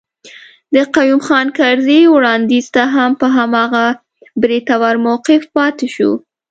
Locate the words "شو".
5.95-6.11